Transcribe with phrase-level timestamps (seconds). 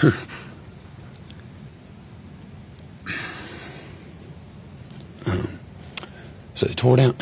[6.54, 7.14] so they tore down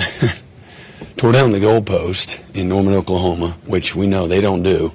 [1.17, 4.93] tore down the goalpost in Norman, Oklahoma, which we know they don't do.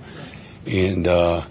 [0.65, 1.41] And uh,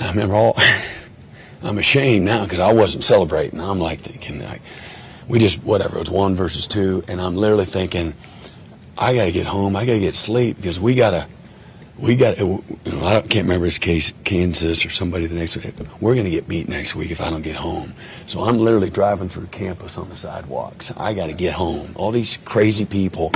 [0.00, 0.58] I remember all.
[1.62, 3.60] I'm ashamed now because I wasn't celebrating.
[3.60, 4.62] I'm like thinking, like,
[5.28, 5.96] we just whatever.
[5.96, 8.14] It was one versus two, and I'm literally thinking,
[8.98, 9.76] I got to get home.
[9.76, 11.28] I got to get sleep because we got to
[12.00, 15.74] we got, you know, I can't remember his case, Kansas or somebody the next week.
[16.00, 17.94] We're going to get beat next week if I don't get home.
[18.26, 20.92] So I'm literally driving through campus on the sidewalks.
[20.96, 21.92] I got to get home.
[21.96, 23.32] All these crazy people,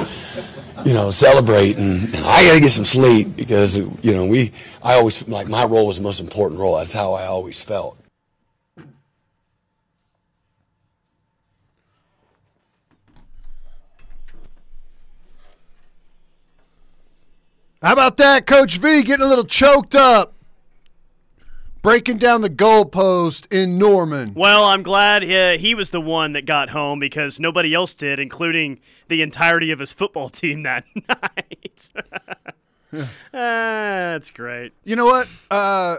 [0.84, 4.95] you know, celebrating, and I got to get some sleep because, you know, we, I
[4.95, 6.77] always, like, my role was the most important role.
[6.77, 7.98] That's how I always felt.
[17.84, 20.33] How about that, Coach V getting a little choked up?
[21.83, 24.33] Breaking down the goalpost in Norman.
[24.33, 28.19] Well, I'm glad uh, he was the one that got home because nobody else did,
[28.19, 31.91] including the entirety of his football team that night.
[32.91, 33.06] yeah.
[33.34, 34.72] ah, that's great.
[34.84, 35.28] You know what?
[35.50, 35.97] Uh,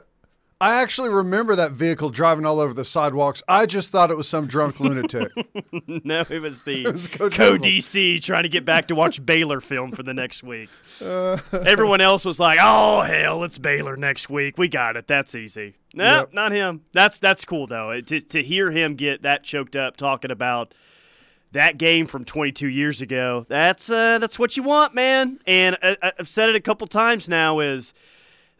[0.61, 3.43] I actually remember that vehicle driving all over the sidewalks.
[3.47, 5.31] I just thought it was some drunk lunatic.
[5.87, 9.59] no, it was the it was Co DC trying to get back to watch Baylor
[9.59, 10.69] film for the next week.
[11.03, 14.57] Uh, Everyone else was like, "Oh hell, it's Baylor next week.
[14.57, 15.07] We got it.
[15.07, 16.33] That's easy." No, nope, yep.
[16.33, 16.81] not him.
[16.93, 17.99] That's that's cool though.
[17.99, 20.73] To to hear him get that choked up talking about
[21.51, 23.45] that game from 22 years ago.
[23.49, 25.39] That's uh, that's what you want, man.
[25.45, 27.59] And I, uh, uh, I've said it a couple times now.
[27.59, 27.93] Is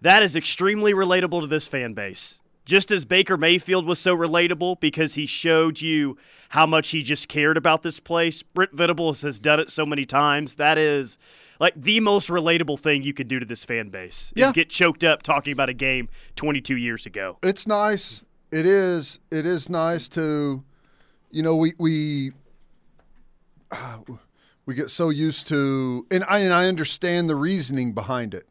[0.02, 2.40] that is extremely relatable to this fan base.
[2.66, 6.18] Just as Baker Mayfield was so relatable because he showed you
[6.50, 8.42] how much he just cared about this place.
[8.42, 10.56] Brent Venables has done it so many times.
[10.56, 11.20] That is
[11.60, 14.34] like the most relatable thing you could do to this fan base.
[14.36, 14.48] Yeah.
[14.48, 17.38] Is get choked up talking about a game 22 years ago.
[17.44, 18.24] It's nice.
[18.52, 19.20] It is.
[19.32, 20.64] It is nice to,
[21.30, 22.32] you know, we we
[23.72, 23.98] uh,
[24.66, 28.48] we get so used to, and I and I understand the reasoning behind it.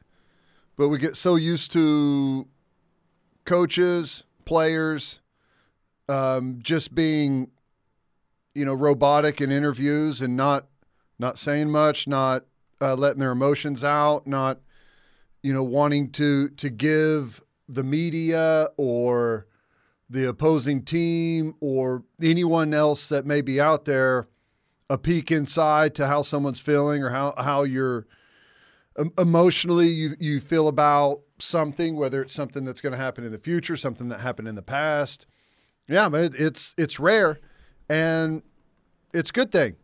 [0.77, 2.49] But we get so used to
[3.45, 5.21] coaches, players,
[6.09, 7.51] um, just being,
[8.55, 10.67] you know, robotic in interviews and not
[11.19, 12.45] not saying much, not
[12.81, 14.59] uh, letting their emotions out, not,
[15.43, 19.47] you know, wanting to to give the media or
[20.11, 24.29] the opposing team or anyone else that may be out there
[24.91, 28.07] a peek inside to how someone's feeling or how how you're
[29.19, 33.39] emotionally you you feel about something, whether it's something that's going to happen in the
[33.39, 35.27] future, something that happened in the past.
[35.89, 37.41] Yeah, but it's it's rare,
[37.89, 38.43] and
[39.13, 39.77] it's a good thing,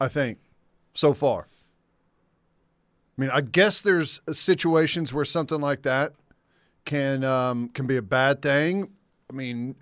[0.00, 0.38] I think,
[0.92, 1.46] so far.
[3.16, 6.12] I mean, I guess there's situations where something like that
[6.84, 8.90] can um, can be a bad thing.
[9.30, 9.76] I mean,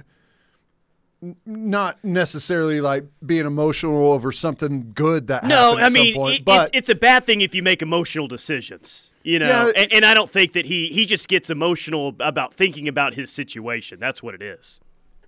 [1.44, 6.68] not necessarily like being emotional over something good that no, I mean, point, it, but
[6.68, 9.10] it's, it's, a bad thing if you make emotional decisions.
[9.22, 12.54] You know, yeah, and, and, I don't think that he he just gets emotional about
[12.54, 13.98] thinking about his situation.
[13.98, 14.80] That's what it is.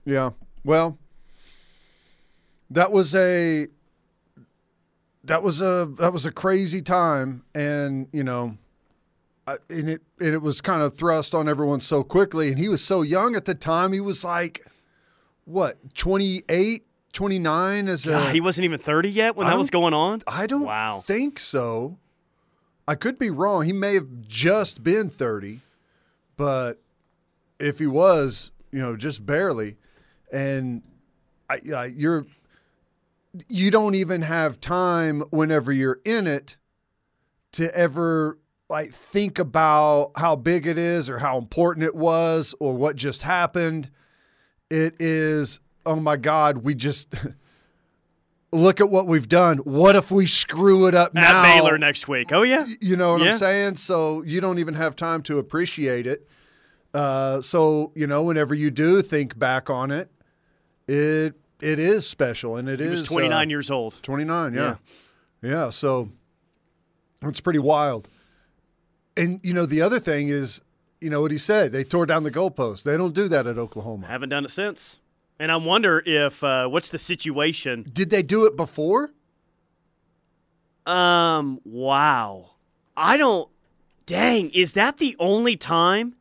[0.05, 0.31] Yeah.
[0.63, 0.99] Well,
[2.71, 3.67] that was a
[5.25, 8.57] that was a that was a crazy time, and you know,
[9.47, 12.85] and it and it was kind of thrust on everyone so quickly, and he was
[12.85, 13.93] so young at the time.
[13.93, 14.65] He was like
[15.49, 19.71] what 28 29 as a God, he wasn't even 30 yet when I that was
[19.71, 20.23] going on?
[20.27, 21.03] I don't wow.
[21.07, 21.99] think so.
[22.87, 23.65] I could be wrong.
[23.65, 25.61] He may have just been 30
[26.39, 26.81] but
[27.59, 29.77] if he was you know just barely
[30.33, 30.81] and
[31.51, 32.27] I, I, you're
[33.49, 36.57] you don't even have time whenever you're in it
[37.53, 38.39] to ever
[38.71, 43.23] like think about how big it is or how important it was or what just
[43.23, 43.91] happened
[44.71, 47.15] it is, oh my God, we just
[48.53, 49.59] look at what we've done.
[49.59, 51.43] What if we screw it up at now?
[51.43, 52.33] Baylor next week.
[52.33, 53.33] Oh yeah, you know what yeah.
[53.33, 53.77] I'm saying.
[53.77, 56.27] So you don't even have time to appreciate it.
[56.95, 60.11] Uh, so you know, whenever you do think back on it,
[60.87, 63.99] it it is special, and it he is was 29 uh, years old.
[64.03, 64.77] 29, yeah.
[65.43, 65.71] yeah, yeah.
[65.71, 66.11] So
[67.23, 68.09] it's pretty wild.
[69.17, 70.63] And you know, the other thing is
[71.01, 71.73] you know what he said.
[71.73, 72.83] They tore down the goalpost.
[72.83, 74.07] They don't do that at Oklahoma.
[74.07, 74.99] Haven't done it since.
[75.39, 77.87] And I wonder if uh, what's the situation?
[77.93, 79.13] Did they do it before?
[80.87, 81.61] Um.
[81.65, 82.53] Wow.
[82.97, 83.49] I don't.
[84.07, 84.51] Dang.
[84.51, 86.17] Is that the only time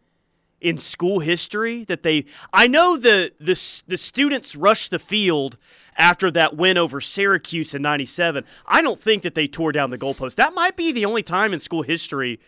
[0.62, 2.26] in school history that they?
[2.54, 5.58] I know the the the students rushed the field
[5.96, 8.44] after that win over Syracuse in '97.
[8.68, 10.36] I don't think that they tore down the goalpost.
[10.36, 12.40] That might be the only time in school history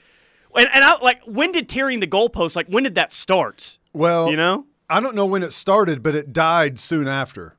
[0.55, 2.55] and, and I, like, when did tearing the goalpost?
[2.55, 3.77] Like, when did that start?
[3.93, 4.65] Well, You know?
[4.89, 7.55] I don't know when it started, but it died soon after.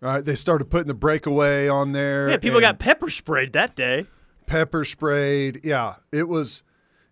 [0.00, 0.24] Right?
[0.24, 2.30] They started putting the breakaway on there.
[2.30, 4.06] Yeah, people got pepper sprayed that day.
[4.46, 5.60] pepper sprayed.
[5.64, 6.62] Yeah, it was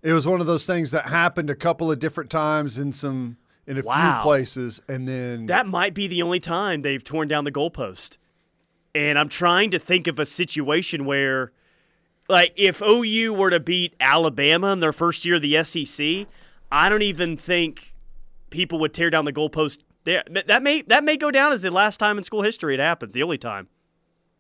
[0.03, 3.37] it was one of those things that happened a couple of different times in some
[3.67, 4.21] in a Wow.
[4.21, 8.17] few places, and then That might be the only time they've torn down the goalpost.
[8.95, 11.53] And I'm trying to think of a situation where,
[12.29, 16.27] like, if OU were to beat Alabama in their first year of the SEC,
[16.71, 17.95] I don't even think
[18.51, 19.81] people would tear down the goalpost.
[20.05, 22.81] There, that may that may go down as the last time in school history it
[22.81, 23.13] happens.
[23.13, 23.69] The only time.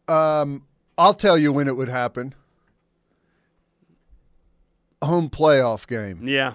[0.08, 0.62] um,
[0.96, 2.34] I'll tell you when it would happen.
[5.02, 6.54] Home playoff game, Yeah.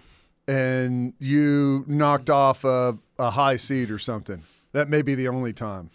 [0.49, 4.43] and you knocked off a, a high seed or something.
[4.73, 5.89] That may be the only time.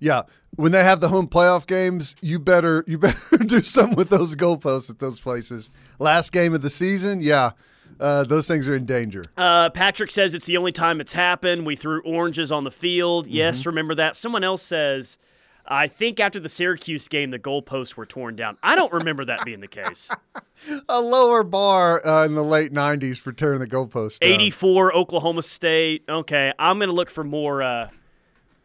[0.00, 0.22] Yeah,
[0.56, 4.34] when they have the home playoff games, you better you better do something with those
[4.34, 5.70] goalposts at those places.
[5.98, 7.52] Last game of the season, yeah,
[8.00, 9.22] uh, those things are in danger.
[9.36, 11.66] Uh, Patrick says it's the only time it's happened.
[11.66, 13.26] We threw oranges on the field.
[13.26, 14.16] Yes, remember that.
[14.16, 15.18] Someone else says,
[15.66, 18.56] I think after the Syracuse game, the goalposts were torn down.
[18.62, 20.10] I don't remember that being the case.
[20.88, 24.20] A lower bar uh, in the late '90s for tearing the goalpost.
[24.20, 24.32] down.
[24.32, 26.04] 84 Oklahoma State.
[26.08, 27.62] Okay, I'm gonna look for more.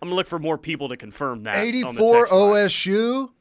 [0.05, 1.55] I'm gonna look for more people to confirm that.
[1.55, 2.27] 84.
[2.27, 3.31] OSU.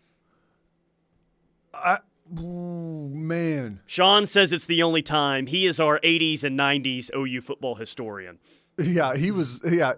[1.75, 1.99] I,
[2.41, 3.81] ooh, man.
[3.85, 5.47] Sean says it's the only time.
[5.47, 8.39] He is our 80s and 90s OU football historian.
[8.79, 9.61] Yeah, he was.
[9.63, 9.93] Yeah,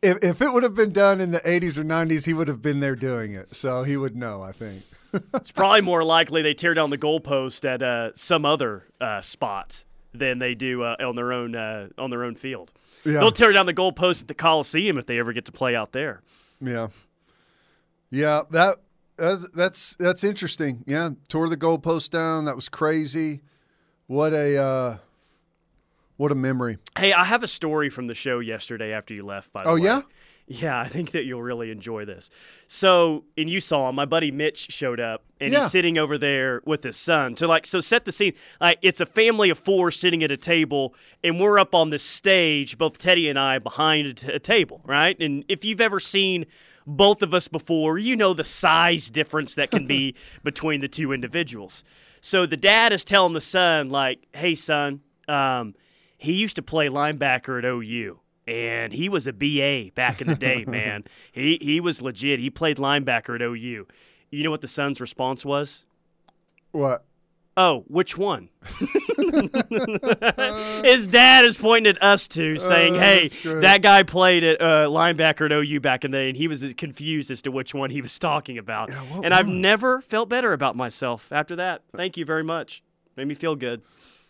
[0.00, 2.62] if if it would have been done in the 80s or 90s, he would have
[2.62, 3.56] been there doing it.
[3.56, 4.42] So he would know.
[4.42, 4.84] I think.
[5.34, 9.84] It's probably more likely they tear down the goalpost at uh, some other uh, spot
[10.14, 12.72] than they do uh, on their own uh, on their own field.
[13.04, 13.20] Yeah.
[13.20, 15.92] They'll tear down the goalpost at the Coliseum if they ever get to play out
[15.92, 16.22] there.
[16.60, 16.88] Yeah.
[18.10, 18.76] Yeah, that
[19.16, 20.84] that's that's, that's interesting.
[20.86, 22.44] Yeah, tore the goalpost down.
[22.44, 23.40] That was crazy.
[24.06, 24.96] What a uh,
[26.18, 26.76] what a memory.
[26.98, 29.52] Hey, I have a story from the show yesterday after you left.
[29.52, 29.82] By the Oh, way.
[29.82, 30.02] yeah?
[30.48, 32.28] Yeah, I think that you'll really enjoy this.
[32.66, 35.60] So, and you saw him, my buddy Mitch showed up, and Yeah.
[35.62, 37.36] he's sitting over there with his son.
[37.36, 38.34] So, like, so set the scene.
[38.60, 41.98] Like, it's a family of four sitting at a table, and we're up on the
[41.98, 45.18] stage, both Teddy and I, behind a, t- a table, right?
[45.20, 46.46] And if you've ever seen
[46.86, 51.12] both of us before, you know the size difference that can be between the two
[51.12, 51.84] individuals.
[52.20, 55.74] So the dad is telling the son, like, "Hey, son, um,
[56.18, 60.34] he used to play linebacker at OU." And he was a BA back in the
[60.34, 61.04] day, man.
[61.32, 62.40] He he was legit.
[62.40, 63.86] He played linebacker at OU.
[64.30, 65.84] You know what the son's response was?
[66.72, 67.04] What?
[67.54, 68.48] Oh, which one?
[70.84, 73.28] His dad is pointing at us two, saying, Oh, "Hey,
[73.60, 76.64] that guy played at uh, linebacker at OU back in the day, and he was
[76.78, 80.54] confused as to which one he was talking about." what and I've never felt better
[80.54, 81.82] about myself after that.
[81.94, 82.82] Thank you very much.
[83.16, 83.82] Made me feel good.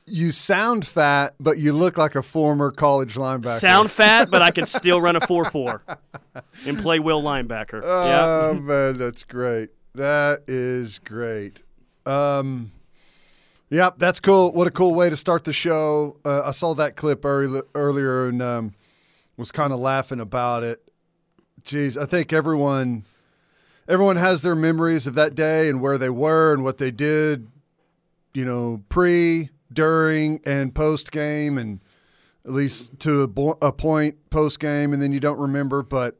[0.06, 3.60] You sound fat, but you look like a former college linebacker.
[3.60, 5.82] Sound fat, but I can still run a four four
[6.66, 7.82] and play will linebacker.
[7.82, 8.50] yeah.
[8.50, 9.70] Oh man, that's great.
[9.94, 11.62] That is great.
[12.04, 12.72] Um,
[13.70, 14.52] yeah, that's cool.
[14.52, 16.18] What a cool way to start the show.
[16.24, 18.74] Uh, I saw that clip early, earlier and um,
[19.36, 20.82] was kind of laughing about it.
[21.64, 23.04] Jeez, I think everyone
[23.88, 27.48] everyone has their memories of that day and where they were and what they did.
[28.34, 31.80] You know, pre, during, and post game, and
[32.44, 36.18] at least to a, bo- a point post game, and then you don't remember, but.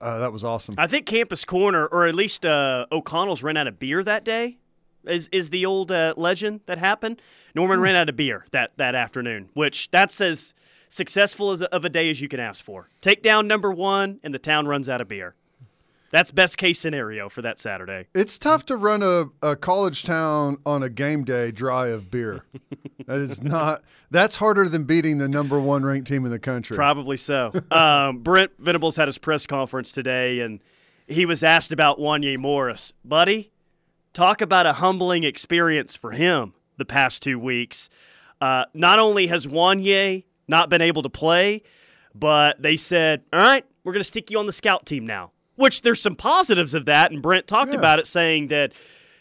[0.00, 0.74] Uh, that was awesome.
[0.76, 4.58] I think Campus Corner, or at least uh, O'Connell's, ran out of beer that day.
[5.06, 7.22] Is is the old uh, legend that happened?
[7.54, 10.54] Norman ran out of beer that that afternoon, which that's as
[10.88, 12.90] successful as of a day as you can ask for.
[13.00, 15.34] Take down number one, and the town runs out of beer.
[16.16, 18.06] That's best case scenario for that Saturday.
[18.14, 22.42] It's tough to run a, a college town on a game day dry of beer.
[23.06, 23.82] that is not.
[24.10, 26.74] That's harder than beating the number one ranked team in the country.
[26.74, 27.52] Probably so.
[27.70, 30.60] um, Brent Venables had his press conference today, and
[31.06, 32.94] he was asked about Wanya Morris.
[33.04, 33.52] Buddy,
[34.14, 37.90] talk about a humbling experience for him the past two weeks.
[38.40, 41.62] Uh, not only has Wanye not been able to play,
[42.14, 45.32] but they said, all right, we're going to stick you on the scout team now,
[45.56, 47.10] which there's some positives of that.
[47.10, 47.78] And Brent talked Yeah.
[47.78, 48.72] about it, saying that,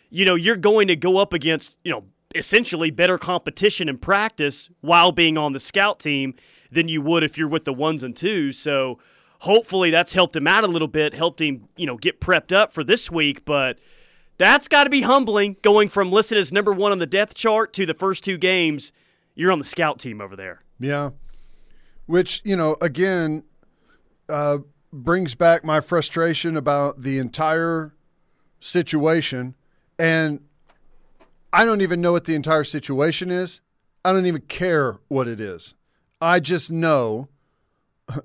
[0.10, 4.70] you know, you're going to go up against, you know, essentially better competition in practice
[4.82, 6.34] while being on the scout team
[6.72, 8.58] than you would if you're with the ones and twos.
[8.60, 9.00] So
[9.40, 12.74] hopefully that's helped him out a little bit, helped him, you know, get prepped up
[12.74, 13.46] for this week.
[13.46, 13.80] But
[14.38, 17.72] that's got to be humbling going from listed as number one on the depth chart
[17.74, 18.92] to the first two games.
[19.36, 20.62] You're on the scout team over there.
[20.80, 21.12] Yeah.
[22.06, 23.44] Which, you know, again,
[24.28, 24.58] uh,
[25.04, 27.94] brings back my frustration about the entire
[28.60, 29.56] situation.
[30.00, 30.40] And
[31.52, 33.62] I don't even know what the entire situation is.
[34.04, 35.76] I don't even care what it is.
[36.22, 37.28] I just know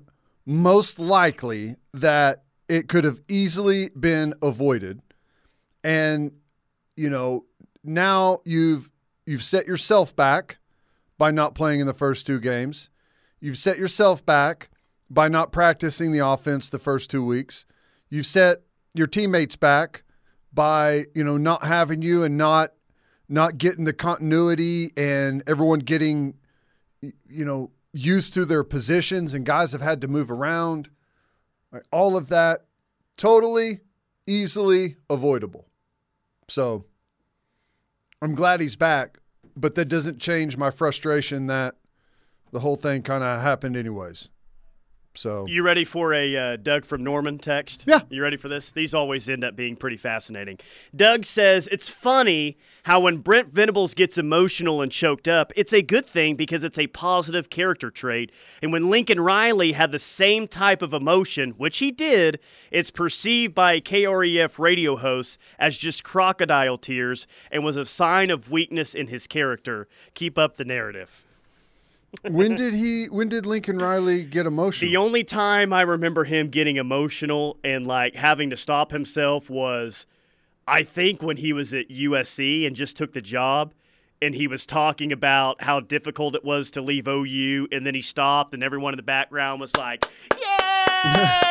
[0.45, 5.01] most likely that it could have easily been avoided.
[5.83, 6.31] And,
[6.95, 7.45] you know,
[7.83, 8.89] now you've
[9.25, 10.57] you've set yourself back
[11.17, 12.89] by not playing in the first two games.
[13.39, 14.69] You've set yourself back
[15.11, 17.65] by not practicing the offense the first two weeks.
[18.09, 18.61] You've set
[18.93, 20.03] your teammates back
[20.53, 22.71] by, you know, not having you and not
[23.27, 26.35] not getting the continuity and everyone getting
[27.01, 30.89] you know used to their positions and guys have had to move around.
[31.91, 32.65] All of that
[33.17, 33.81] totally
[34.27, 35.67] easily avoidable.
[36.47, 36.85] So
[38.21, 39.19] I'm glad he's back,
[39.57, 41.75] but that doesn't change my frustration that
[42.51, 44.29] the whole thing kind of happened anyways.
[45.13, 47.85] So you ready for a uh, Doug from Norman text?
[47.87, 48.01] Yeah.
[48.09, 48.71] You ready for this?
[48.71, 50.59] These always end up being pretty fascinating.
[50.95, 55.81] Doug says it's funny how when Brent Venables gets emotional and choked up, it's a
[55.81, 58.31] good thing because it's a positive character trait.
[58.61, 62.39] And when Lincoln Riley had the same type of emotion, which he did,
[62.71, 68.49] it's perceived by KREF radio hosts as just crocodile tears and was a sign of
[68.49, 69.87] weakness in his character.
[70.13, 71.23] Keep up the narrative
[72.29, 73.05] when did he?
[73.05, 74.91] When did Lincoln Riley get emotional?
[74.91, 80.05] The only time I remember him getting emotional and like having to stop himself was,
[80.67, 83.73] I think, when he was at USC and just took the job,
[84.21, 88.01] and he was talking about how difficult it was to leave OU, and then he
[88.01, 90.05] stopped, and everyone in the background was like,
[90.39, 91.41] "Yeah!"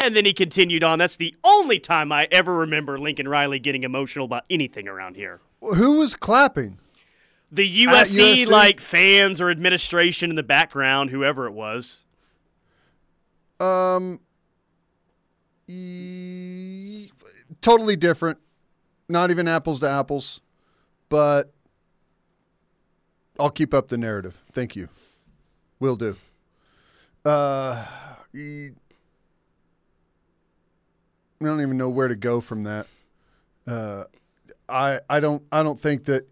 [0.02, 0.98] and then he continued on.
[0.98, 5.40] That's the only time I ever remember Lincoln Riley getting emotional about anything around here.
[5.60, 6.78] Who was clapping?
[7.50, 12.04] The USC, USC, like fans or administration in the background, whoever it was.
[13.60, 14.20] Um,
[15.66, 17.10] e-
[17.60, 18.38] totally different.
[19.08, 20.40] Not even apples to apples,
[21.08, 21.52] but
[23.40, 24.42] I'll keep up the narrative.
[24.52, 24.88] Thank you.
[25.80, 26.16] Will do.
[27.24, 27.84] Uh,
[28.34, 28.70] e-
[31.40, 32.86] I don't even know where to go from that.
[33.66, 34.04] Uh,
[34.68, 36.28] I I don't I don't think that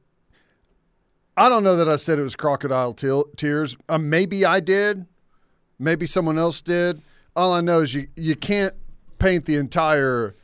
[1.37, 3.77] I don't know that I said it was crocodile tears.
[3.89, 5.07] Uh, maybe I did.
[5.79, 7.03] Maybe someone else did.
[7.35, 8.75] All I know is you you can't
[9.19, 10.35] paint the entire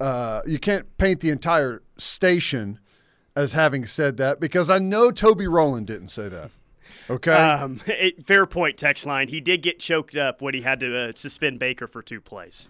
[0.00, 2.78] uh, you can't paint the entire station
[3.36, 6.50] as having said that because I know Toby Rowland didn't say that.
[7.10, 7.32] Okay.
[7.32, 9.28] Um, it, fair point, text line.
[9.28, 12.68] He did get choked up when he had to uh, suspend Baker for two plays.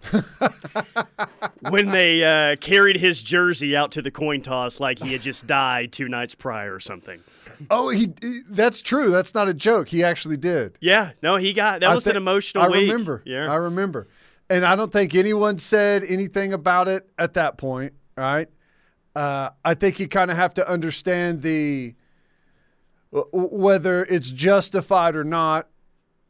[1.68, 5.46] when they uh, carried his jersey out to the coin toss like he had just
[5.46, 7.20] died two nights prior or something.
[7.68, 9.10] Oh, he, he that's true.
[9.10, 9.88] That's not a joke.
[9.88, 10.78] He actually did.
[10.80, 11.12] Yeah.
[11.22, 12.64] No, he got that was th- an emotional.
[12.64, 12.82] I week.
[12.82, 13.22] remember.
[13.26, 13.50] Yeah.
[13.50, 14.08] I remember.
[14.48, 17.92] And I don't think anyone said anything about it at that point.
[18.16, 18.48] Right.
[19.14, 21.94] Uh, I think you kind of have to understand the
[23.10, 25.68] whether it's justified or not,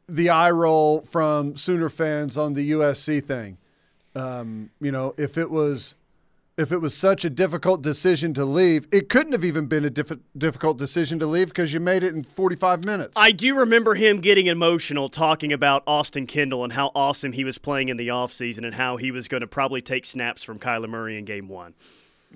[0.09, 3.57] the eye roll from Sooner fans on the USC thing.
[4.15, 5.95] Um, you know, if it was
[6.57, 9.89] if it was such a difficult decision to leave, it couldn't have even been a
[9.89, 13.17] diff- difficult decision to leave because you made it in 45 minutes.
[13.17, 17.57] I do remember him getting emotional talking about Austin Kendall and how awesome he was
[17.57, 20.89] playing in the offseason and how he was going to probably take snaps from Kyler
[20.89, 21.73] Murray in game one.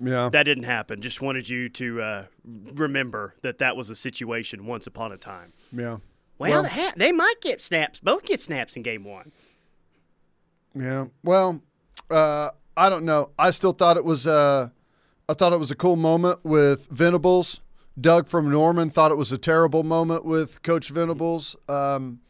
[0.02, 0.28] Yeah.
[0.30, 1.00] That didn't happen.
[1.00, 2.24] Just wanted you to uh,
[2.74, 5.52] remember that that was a situation once upon a time.
[5.72, 5.98] Yeah.
[6.38, 8.00] Well, well they might get snaps.
[8.00, 9.32] Both get snaps in game one.
[10.74, 11.06] Yeah.
[11.22, 11.62] Well,
[12.10, 13.30] uh, I don't know.
[13.38, 14.26] I still thought it was.
[14.26, 14.68] Uh,
[15.28, 17.60] I thought it was a cool moment with Venables.
[17.98, 21.56] Doug from Norman thought it was a terrible moment with Coach Venables.
[21.68, 22.20] Um,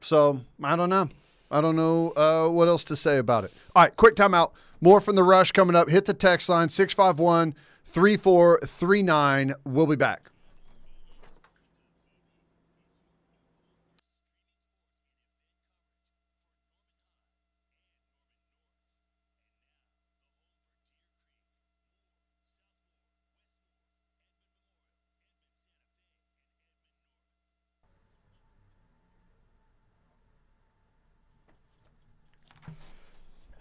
[0.00, 1.08] so I don't know.
[1.50, 3.52] I don't know uh, what else to say about it.
[3.74, 4.52] All right, quick timeout.
[4.80, 5.90] More from the rush coming up.
[5.90, 7.54] Hit the text line 651
[7.84, 9.54] 3439.
[9.64, 10.29] We'll be back.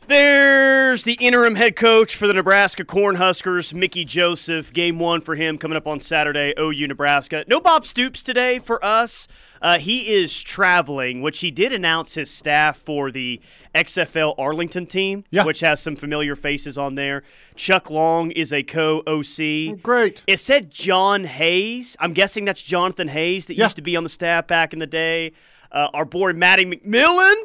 [0.10, 4.74] There's the interim head coach for the Nebraska Cornhuskers, Mickey Joseph.
[4.74, 7.46] Game one for him coming up on Saturday, OU Nebraska.
[7.48, 9.28] No Bob Stoops today for us.
[9.62, 13.40] Uh, he is traveling, which he did announce his staff for the
[13.76, 15.44] XFL Arlington team, yeah.
[15.44, 17.22] which has some familiar faces on there.
[17.56, 19.80] Chuck Long is a co OC.
[19.84, 20.24] Great.
[20.26, 21.96] It said John Hayes.
[22.00, 23.66] I'm guessing that's Jonathan Hayes that yeah.
[23.66, 25.34] used to be on the staff back in the day.
[25.72, 27.44] Uh, our boy Matty McMillan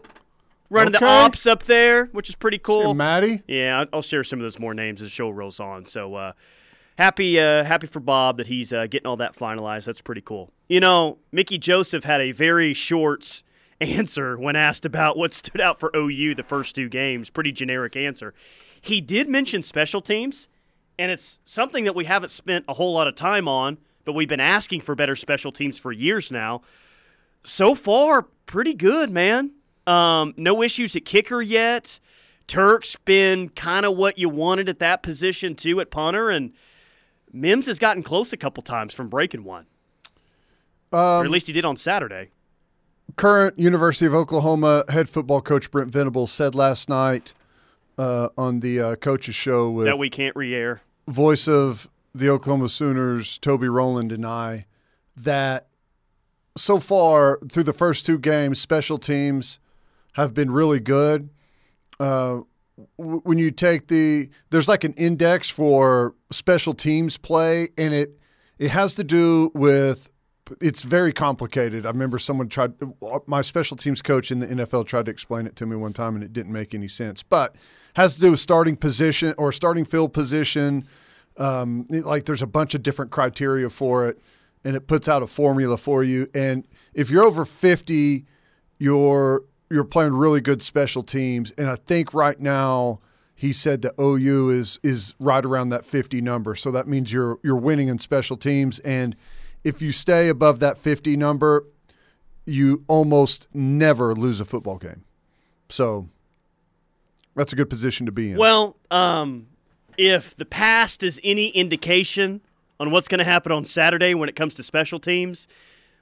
[0.75, 1.04] running okay.
[1.04, 2.83] the ops up there, which is pretty cool.
[2.83, 3.43] See Maddie?
[3.47, 5.87] Yeah, I'll share some of those more names as the show rolls on.
[5.87, 6.33] So uh,
[6.99, 9.85] happy, uh, happy for Bob that he's uh, getting all that finalized.
[9.85, 10.50] That's pretty cool.
[10.69, 13.43] You know, Mickey Joseph had a very short
[13.81, 17.31] answer when asked about what stood out for OU the first two games.
[17.31, 18.35] Pretty generic answer.
[18.81, 20.49] He did mention special teams,
[20.99, 24.28] and it's something that we haven't spent a whole lot of time on, but we've
[24.28, 26.61] been asking for better special teams for years now.
[27.45, 29.52] So far, pretty good, man.
[29.87, 32.00] Um, no issues at kicker yet.
[32.47, 36.53] Turk's been kind of what you wanted at that position too at punter, and
[37.33, 39.67] Mims has gotten close a couple times from breaking one.
[40.93, 42.31] Um, or at least he did on Saturday.
[43.17, 47.35] Current University of Oklahoma head football coach Brent Venables said last night
[47.99, 50.81] uh, on the uh, coaches show with that we can't re-air.
[51.09, 54.67] voice of the Oklahoma Sooners, Toby Rowland, and I,
[55.17, 55.67] that
[56.57, 59.59] so far through the first two games, special teams
[60.14, 61.28] have been really good.
[62.00, 62.40] Uh,
[62.97, 68.18] when you take the there's like an index for special teams play, and it
[68.59, 70.11] it has to do with
[70.61, 71.87] it's very complicated.
[71.87, 72.73] I remember someone tried
[73.26, 76.16] my special teams coach in the NFL tried to explain it to me one time,
[76.16, 77.23] and it didn't make any sense.
[77.23, 77.54] But
[77.94, 80.87] has to do with starting position or starting field position.
[81.37, 84.21] Um, it- like there's a bunch of different criteria for it,
[84.64, 86.28] and it puts out a formula for you.
[86.35, 88.25] And if you're over 50,
[88.78, 89.44] you're
[89.75, 91.50] you're playing really good special teams.
[91.59, 93.00] And I think right now
[93.35, 96.54] he said that OU is is right around that 50 number.
[96.54, 98.78] So that means you're you're winning in special teams.
[98.81, 99.16] And
[99.64, 101.64] if you stay above that 50 number,
[102.47, 105.02] you almost never lose a football game.
[105.69, 106.09] So
[107.35, 108.38] that's a good position to be in.
[108.38, 109.49] Well, um,
[109.99, 112.43] if the past is any indication
[112.78, 115.49] on what's going to happen on Saturday when it comes to special teams,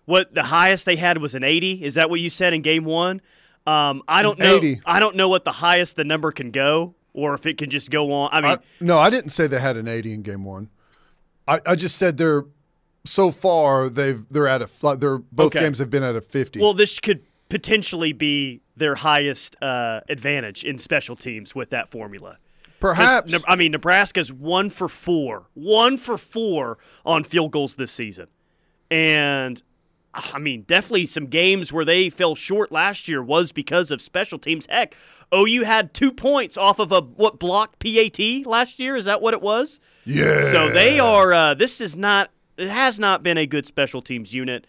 [0.05, 1.85] what the highest they had was an 80.
[1.85, 3.23] Is that what you said in game one?
[3.67, 4.57] Um, I don't know.
[4.57, 4.81] 80.
[4.85, 7.91] I don't know what the highest the number can go, or if it can just
[7.91, 8.31] go on.
[8.33, 10.69] I mean, I, no, I didn't say they had an 80 in game one.
[11.47, 12.45] I, I just said they're
[13.05, 15.61] so far they've they're at a they're both Okay.
[15.61, 16.61] games have been at a 50.
[16.61, 22.39] well, this could potentially be their highest uh, advantage in special teams with that formula.
[22.81, 28.27] Perhaps I mean, Nebraska's one for four, one for four on field goals this season,
[28.91, 29.63] and
[30.15, 34.39] I mean, definitely some games where they fell short last year was because of special
[34.39, 34.67] teams.
[34.67, 34.95] Heck,
[35.35, 38.97] OU had two points off of a what blocked PAT last year.
[38.97, 39.81] Is that what it was?
[40.05, 40.51] yeah.
[40.51, 41.33] So they are.
[41.33, 42.31] Uh, this is not.
[42.59, 44.67] It has not been a good special teams unit.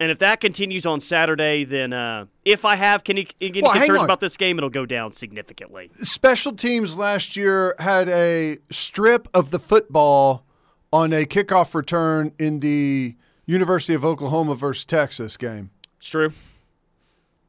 [0.00, 4.02] And if that continues on Saturday, then uh, if I have any, any Well, concerns
[4.02, 5.88] about this game, it'll go down significantly.
[5.92, 10.44] special teams last year had a strip of the football
[10.92, 13.14] on a kickoff return in the
[13.46, 15.70] University of Oklahoma versus Texas game.
[15.98, 16.32] It's true.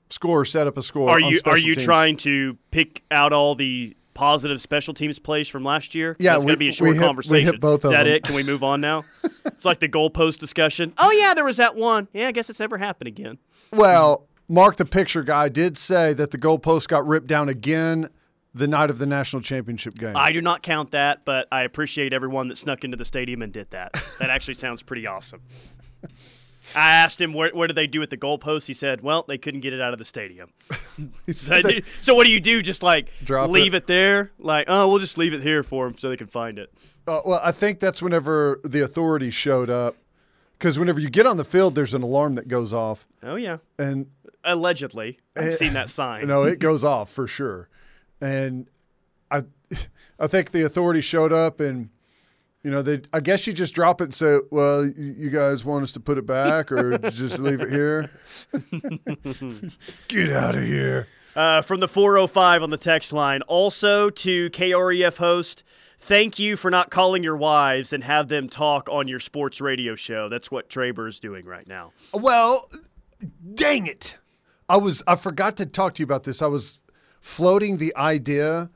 [0.10, 1.10] Score set up a score.
[1.10, 1.84] Are you are you teams.
[1.84, 6.16] trying to pick out all the positive special teams plays from last year?
[6.20, 7.52] Yeah, it's going we- to be a we short hit- we conversation.
[7.54, 8.14] hit both Is that them.
[8.14, 8.24] it?
[8.24, 9.04] Can we move on now?
[9.46, 10.94] it's like the goalpost discussion.
[10.98, 12.08] Oh yeah, there was that one.
[12.14, 13.40] Yeah, I guess it's never happened again.
[13.72, 18.10] Well, Mark the picture guy did say that the goalpost got ripped down again
[18.54, 20.16] the night of the national championship game.
[20.16, 23.52] I do not count that, but I appreciate everyone that snuck into the stadium and
[23.52, 23.92] did that.
[24.20, 25.42] That actually sounds pretty awesome.
[26.76, 28.66] I asked him what, what did they do with the goalpost.
[28.66, 30.50] He said, "Well, they couldn't get it out of the stadium."
[31.32, 32.62] So, that- so what do you do?
[32.62, 33.84] Just like Drop leave it.
[33.84, 33.88] it.
[33.88, 34.32] there?
[34.40, 36.74] Like, oh, we'll just leave it here for them so they can find it.
[37.06, 39.96] Uh, well, I think that's whenever the authorities showed up.
[40.58, 43.58] Because whenever you get on the field, there's an alarm that goes off, Oh yeah,
[43.78, 44.08] and
[44.46, 46.24] allegedly, I've seen that sign.
[46.24, 47.68] Eh, no, it goes off for sure.
[48.22, 48.68] And
[49.30, 49.44] I,
[50.20, 51.90] I think the authorities showed up, and
[52.66, 53.02] you know, they.
[53.14, 56.18] I guess you just drop it and say, "Well, you guys want us to put
[56.18, 58.10] it back, or just leave it here."
[60.08, 61.08] get out of here.
[61.36, 63.44] Uh, from the 405 on the text line.
[63.44, 65.64] Also to KREF host,
[66.00, 69.94] thank you for not calling your wives and have them talk on your sports radio
[69.94, 70.28] show.
[70.28, 71.92] That's what Traber is doing right now.
[72.16, 72.68] Well,
[73.54, 74.18] dang it.
[74.68, 76.42] I was I forgot to talk to you about this.
[76.42, 76.80] I was
[77.22, 78.72] floating the idea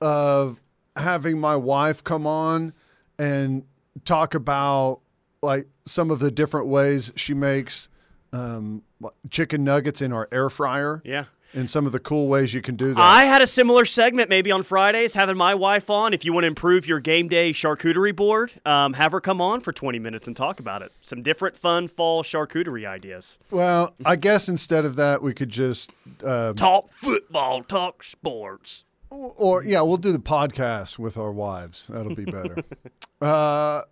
[0.00, 0.60] of
[0.94, 2.72] having my wife come on
[3.18, 3.64] and
[4.04, 5.00] talk about
[5.42, 7.88] like some of the different ways she makes
[8.32, 8.82] um,
[9.30, 11.26] chicken nuggets in our air fryer Yeah.
[11.52, 12.98] and some of the cool ways you can do that.
[13.00, 16.12] I had a similar segment maybe on Fridays, having my wife on.
[16.14, 19.60] If you want to improve your game day charcuterie board, um, have her come on
[19.60, 20.90] for 20 minutes and talk about it.
[21.02, 23.38] Some different fun fall charcuterie ideas.
[23.52, 25.92] well, I guess instead of that, we could just
[26.24, 28.84] uh, Talk football, talk sports.
[29.14, 31.86] Or yeah, we'll do the podcast with our wives.
[31.88, 32.56] That'll be better.
[33.20, 33.82] uh,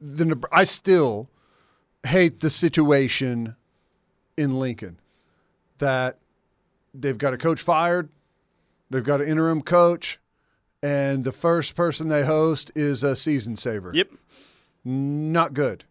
[0.00, 1.28] the I still
[2.06, 3.56] hate the situation
[4.36, 4.98] in Lincoln
[5.78, 6.18] that
[6.94, 8.08] they've got a coach fired,
[8.90, 10.18] they've got an interim coach,
[10.82, 13.90] and the first person they host is a season saver.
[13.92, 14.10] Yep.
[14.84, 15.84] Not good.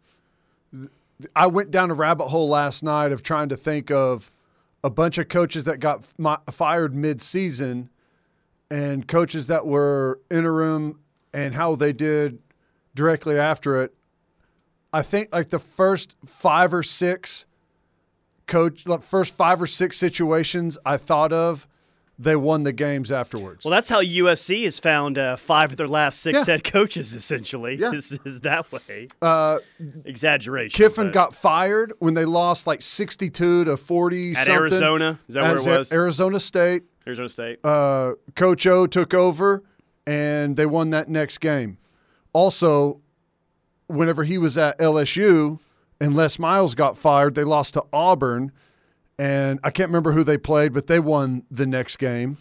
[1.36, 4.32] I went down a rabbit hole last night of trying to think of
[4.84, 6.04] a bunch of coaches that got
[6.52, 7.90] fired mid-season
[8.72, 11.00] and coaches that were interim
[11.34, 12.40] and how they did
[12.96, 13.94] directly after it.
[14.92, 17.46] I think like the first five or six
[18.48, 21.68] coach, like first five or six situations I thought of,
[22.22, 23.64] they won the games afterwards.
[23.64, 26.54] Well, that's how USC has found uh, five of their last six yeah.
[26.54, 27.14] head coaches.
[27.14, 27.92] Essentially, yeah.
[27.92, 29.08] is, is that way.
[29.22, 29.60] Uh,
[30.04, 30.76] Exaggeration.
[30.76, 31.14] Kiffin but.
[31.14, 34.34] got fired when they lost like sixty-two to forty.
[34.34, 35.92] At Arizona, is that where it was?
[35.94, 36.84] Arizona State.
[37.08, 37.60] Arizona State.
[37.64, 39.64] Uh, Coach O took over,
[40.06, 41.78] and they won that next game.
[42.34, 43.00] Also,
[43.88, 45.60] whenever he was at LSU
[46.02, 48.52] and Les Miles got fired, they lost to Auburn,
[49.20, 52.38] and I can't remember who they played, but they won the next game.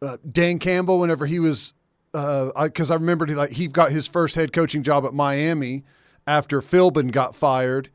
[0.00, 1.74] Uh, Dan Campbell, whenever he was,
[2.12, 5.14] because uh, I, I remembered he like he got his first head coaching job at
[5.14, 5.84] Miami
[6.26, 7.90] after Philbin got fired,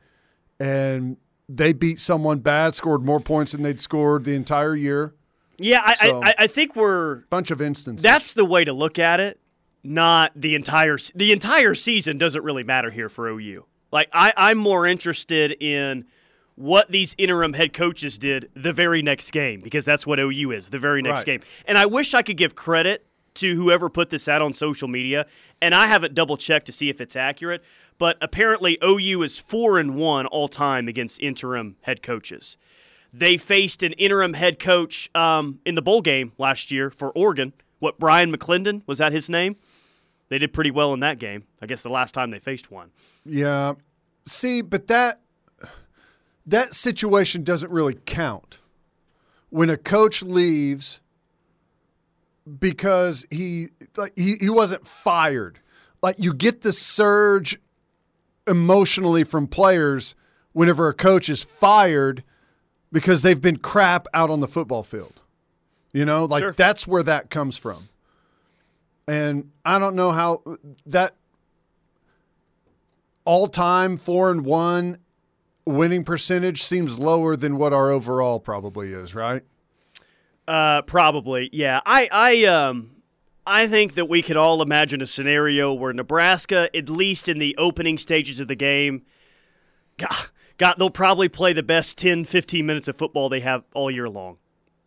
[0.58, 1.16] and
[1.48, 5.14] they beat someone bad, scored more points than they'd scored the entire year.
[5.58, 8.02] Yeah, I, so, I, I think we're bunch of instances.
[8.02, 9.40] That's the way to look at it
[9.84, 13.64] not the entire the entire season doesn't really matter here for OU.
[13.90, 16.04] Like I, I'm more interested in
[16.58, 20.70] what these interim head coaches did the very next game because that's what OU is
[20.70, 21.26] the very next right.
[21.26, 21.40] game.
[21.66, 25.26] And I wish I could give credit to whoever put this out on social media,
[25.62, 27.62] and I haven't double checked to see if it's accurate.
[27.96, 32.56] But apparently, OU is four and one all time against interim head coaches.
[33.12, 37.52] They faced an interim head coach um, in the bowl game last year for Oregon.
[37.78, 39.54] What Bryan McClendon was that his name?
[40.28, 41.44] They did pretty well in that game.
[41.62, 42.90] I guess the last time they faced one.
[43.24, 43.74] Yeah.
[44.26, 45.20] See, but that
[46.48, 48.58] that situation doesn't really count.
[49.50, 51.00] When a coach leaves
[52.58, 55.60] because he like he, he wasn't fired.
[56.02, 57.58] Like you get the surge
[58.46, 60.14] emotionally from players
[60.52, 62.24] whenever a coach is fired
[62.92, 65.20] because they've been crap out on the football field.
[65.92, 66.52] You know, like sure.
[66.52, 67.88] that's where that comes from.
[69.06, 70.42] And I don't know how
[70.86, 71.14] that
[73.24, 74.98] all time four and one
[75.68, 79.42] winning percentage seems lower than what our overall probably is, right?
[80.46, 81.80] Uh, probably, yeah.
[81.84, 82.90] I, I, um,
[83.46, 87.54] I think that we could all imagine a scenario where Nebraska, at least in the
[87.58, 89.02] opening stages of the game,
[89.98, 93.90] God, God, they'll probably play the best 10, 15 minutes of football they have all
[93.90, 94.38] year long.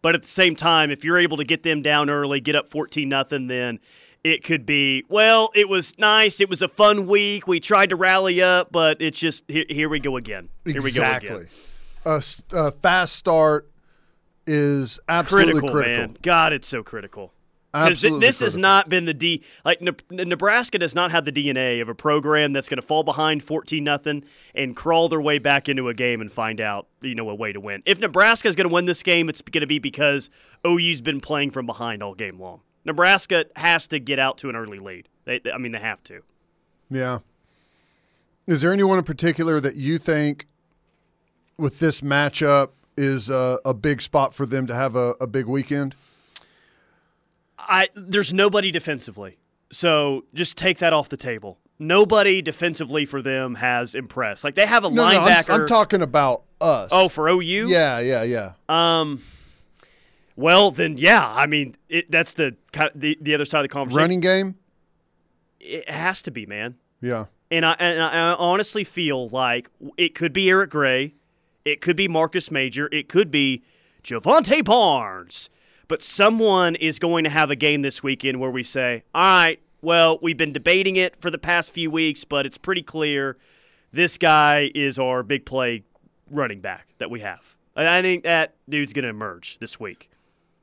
[0.01, 2.69] But at the same time, if you're able to get them down early, get up
[2.69, 3.79] 14 nothing, then
[4.23, 6.39] it could be, well, it was nice.
[6.39, 7.47] It was a fun week.
[7.47, 10.49] We tried to rally up, but it's just here, here we go again.
[10.65, 11.29] Here exactly.
[11.29, 12.31] we go again.
[12.53, 13.71] A, a fast start
[14.45, 15.69] is absolutely critical.
[15.71, 16.07] critical.
[16.07, 16.17] Man.
[16.21, 17.33] God, it's so critical.
[17.73, 18.45] Because this critical.
[18.45, 19.81] has not been the D like
[20.11, 23.85] Nebraska does not have the DNA of a program that's going to fall behind fourteen
[23.85, 27.35] nothing and crawl their way back into a game and find out you know a
[27.35, 27.81] way to win.
[27.85, 30.29] If Nebraska is going to win this game, it's going to be because
[30.67, 32.59] OU's been playing from behind all game long.
[32.85, 35.07] Nebraska has to get out to an early lead.
[35.25, 36.21] They, I mean, they have to.
[36.89, 37.19] Yeah.
[38.47, 40.47] Is there anyone in particular that you think
[41.57, 45.45] with this matchup is a, a big spot for them to have a, a big
[45.45, 45.95] weekend?
[47.57, 49.37] I there's nobody defensively,
[49.71, 51.59] so just take that off the table.
[51.77, 54.43] Nobody defensively for them has impressed.
[54.43, 55.47] Like they have a no, linebacker.
[55.47, 56.89] No, I'm, I'm talking about us.
[56.91, 57.67] Oh, for OU.
[57.69, 58.53] Yeah, yeah, yeah.
[58.67, 59.21] Um.
[60.41, 61.27] Well, then, yeah.
[61.27, 62.55] I mean, it, that's the
[62.95, 64.01] the the other side of the conversation.
[64.01, 64.55] Running game.
[65.59, 66.75] It has to be, man.
[67.01, 67.25] Yeah.
[67.51, 71.13] And I and I honestly feel like it could be Eric Gray,
[71.65, 73.63] it could be Marcus Major, it could be
[74.03, 75.49] Jovantae Barnes,
[75.87, 79.59] but someone is going to have a game this weekend where we say, "All right,
[79.81, 83.37] well, we've been debating it for the past few weeks, but it's pretty clear
[83.91, 85.83] this guy is our big play
[86.29, 90.10] running back that we have." I think that dude's going to emerge this week.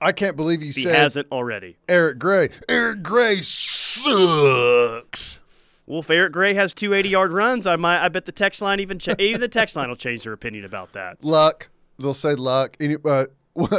[0.01, 1.77] I can't believe you he said He hasn't already.
[1.89, 2.51] Eric Gray.
[2.69, 3.99] Eric Gray sucks.
[5.87, 8.05] Well, if Eric Gray has two 80 yard runs, I might.
[8.05, 10.65] I bet the text line even cha- even the text line will change their opinion
[10.65, 11.25] about that.
[11.25, 11.69] Luck.
[11.99, 12.77] They'll say luck.
[12.79, 13.27] Any, uh,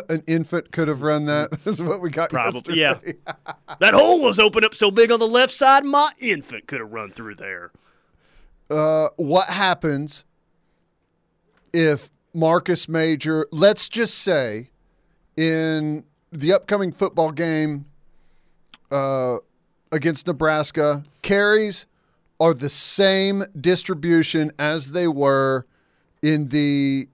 [0.10, 1.51] an infant could have run that.
[1.63, 1.67] that.
[1.67, 2.32] Is what we got.
[2.32, 2.79] Probably.
[2.79, 3.13] Yesterday.
[3.25, 3.34] Yeah.
[3.79, 6.91] that hole was open up so big on the left side, my infant could have
[6.91, 7.71] run through there.
[8.69, 10.25] Uh, what happens
[11.73, 13.47] if Marcus Major?
[13.51, 14.71] Let's just say
[15.38, 17.85] in the upcoming football game
[18.91, 19.37] uh,
[19.91, 21.85] against Nebraska, carries
[22.39, 25.65] are the same distribution as they were
[26.21, 27.07] in the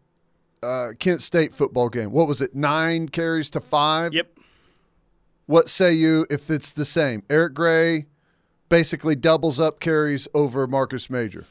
[0.61, 2.11] uh, Kent State football game.
[2.11, 2.55] What was it?
[2.55, 4.13] Nine carries to five?
[4.13, 4.39] Yep.
[5.47, 7.23] What say you if it's the same?
[7.29, 8.07] Eric Gray
[8.69, 11.45] basically doubles up carries over Marcus Major.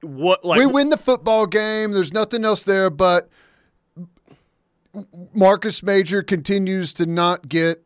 [0.00, 1.92] What like we win the football game.
[1.92, 3.28] There's nothing else there, but
[5.32, 7.84] Marcus Major continues to not get,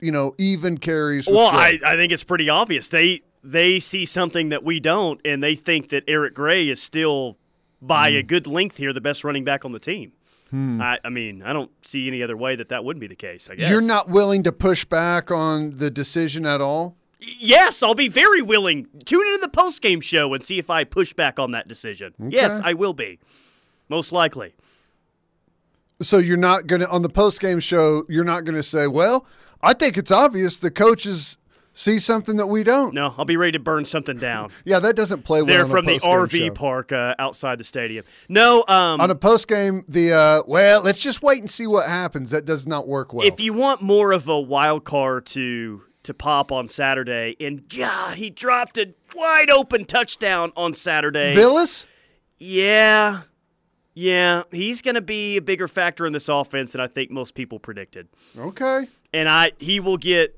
[0.00, 1.26] you know, even carries.
[1.26, 2.88] well, I, I think it's pretty obvious.
[2.88, 7.36] They they see something that we don't, and they think that Eric Gray is still
[7.80, 8.18] by mm.
[8.18, 10.12] a good length here the best running back on the team.
[10.50, 10.82] Hmm.
[10.82, 13.48] I, I, mean, I don't see any other way that that wouldn't be the case.
[13.48, 16.96] I guess you're not willing to push back on the decision at all.
[17.20, 18.88] Yes, I'll be very willing.
[19.04, 22.14] Tune into the post game show and see if I push back on that decision.
[22.20, 22.34] Okay.
[22.34, 23.20] Yes, I will be,
[23.88, 24.54] most likely.
[26.02, 28.04] So you're not going to on the post game show.
[28.08, 29.26] You're not going to say, "Well,
[29.62, 31.36] I think it's obvious the coaches
[31.74, 34.50] see something that we don't." No, I'll be ready to burn something down.
[34.64, 35.48] yeah, that doesn't play well.
[35.48, 36.52] They're from the RV show.
[36.52, 38.04] park uh, outside the stadium.
[38.28, 41.86] No, um, on a post game, the uh, well, let's just wait and see what
[41.86, 42.30] happens.
[42.30, 43.26] That does not work well.
[43.26, 48.16] If you want more of a wild card to to pop on Saturday, and God,
[48.16, 51.34] he dropped a wide open touchdown on Saturday.
[51.34, 51.86] Willis?
[52.38, 53.22] Yeah.
[53.94, 57.34] Yeah, he's going to be a bigger factor in this offense than I think most
[57.34, 58.08] people predicted.
[58.38, 58.86] Okay.
[59.12, 60.36] And I he will get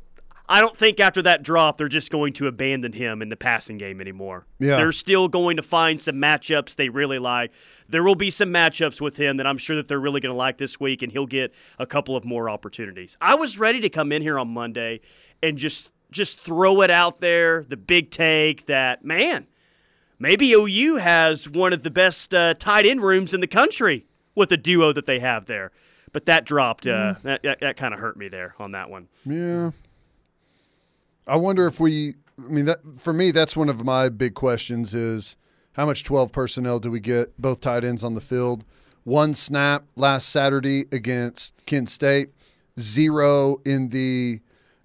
[0.49, 3.79] I don't think after that drop they're just going to abandon him in the passing
[3.79, 4.47] game anymore.
[4.59, 4.77] Yeah.
[4.77, 7.53] They're still going to find some matchups they really like.
[7.89, 10.39] There will be some matchups with him that I'm sure that they're really going to
[10.39, 13.17] like this week and he'll get a couple of more opportunities.
[13.21, 15.01] I was ready to come in here on Monday
[15.43, 19.47] and just just throw it out there, the big take that man,
[20.23, 24.49] maybe OU has one of the best uh, tight end rooms in the country with
[24.49, 25.73] the duo that they have there.
[26.13, 26.87] But that dropped.
[26.87, 27.23] Uh, mm.
[27.23, 29.09] That, that, that kind of hurt me there on that one.
[29.27, 29.73] Yeah.
[31.27, 32.15] I wonder if we.
[32.39, 35.37] I mean, that for me, that's one of my big questions: is
[35.75, 37.41] how much twelve personnel do we get?
[37.41, 38.65] Both tight ends on the field.
[39.05, 42.31] One snap last Saturday against Kent State.
[42.79, 44.41] Zero in the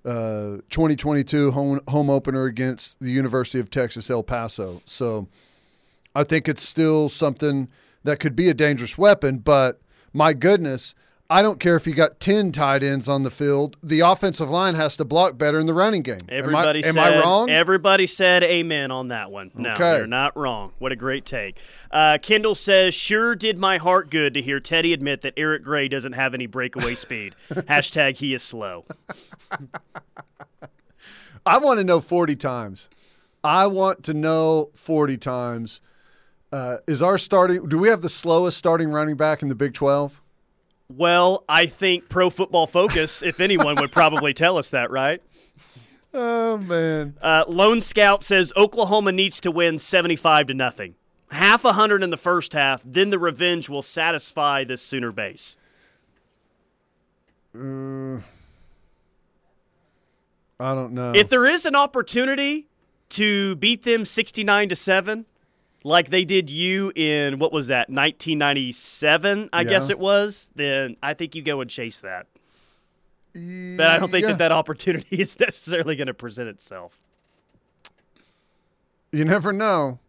[0.08, 4.82] uh, 2022 home, home opener against the University of Texas El Paso.
[4.86, 5.28] So
[6.16, 7.68] I think it's still something
[8.04, 9.82] that could be a dangerous weapon, but
[10.14, 10.96] my goodness,
[11.30, 13.76] I don't care if you got 10 tight ends on the field.
[13.84, 16.22] The offensive line has to block better in the running game.
[16.30, 17.50] Everybody am I, said, am I wrong?
[17.50, 19.52] Everybody said amen on that one.
[19.54, 19.98] No, okay.
[19.98, 20.72] you're not wrong.
[20.80, 21.58] What a great take.
[21.92, 25.90] Uh, Kendall says, sure did my heart good to hear Teddy admit that Eric Gray
[25.90, 27.34] doesn't have any breakaway speed.
[27.52, 28.86] Hashtag he is slow.
[31.46, 32.90] I want to know 40 times.
[33.44, 35.82] I want to know 40 times.
[36.54, 39.74] Uh, is our starting, do we have the slowest starting running back in the Big
[39.74, 40.22] 12?
[40.90, 45.22] Well, I think Pro Football Focus, if anyone, would probably tell us that, right?
[46.14, 47.16] Oh man.
[47.22, 50.96] Uh, Lone Scout says Oklahoma needs to win seventy-five to nothing.
[51.30, 55.58] Half a hundred in the first half, then the revenge will satisfy this Sooner base.
[57.54, 58.22] Uh,
[60.60, 61.12] I don't know.
[61.14, 62.68] If there is an opportunity
[63.10, 65.26] to beat them sixty-nine to seven,
[65.88, 69.70] like they did you in what was that 1997 i yeah.
[69.70, 70.52] guess it was?
[70.56, 72.28] Then i think you go and chase that.
[73.34, 74.32] But i don't think yeah.
[74.32, 77.00] that that opportunity is necessarily going to present itself.
[79.12, 80.00] You never know.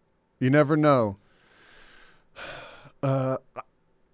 [0.40, 1.16] You never know.
[3.02, 3.36] Uh,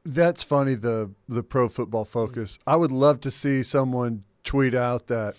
[0.04, 2.58] that's funny the the pro football focus.
[2.66, 5.36] I would love to see someone tweet out that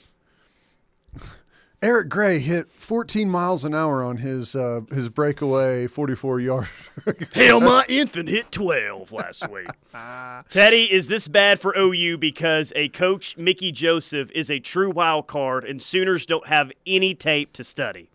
[1.86, 6.68] Eric Gray hit 14 miles an hour on his uh, his breakaway 44 yard.
[7.36, 9.68] Hell, my infant hit 12 last week.
[10.50, 15.28] Teddy, is this bad for OU because a coach Mickey Joseph is a true wild
[15.28, 18.10] card and Sooners don't have any tape to study?